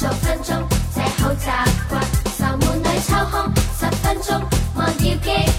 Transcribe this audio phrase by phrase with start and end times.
[0.00, 1.50] 十分钟这好习
[1.90, 2.02] 惯
[2.38, 4.40] 愁闷里抽空十分钟
[4.74, 5.49] 忘掉记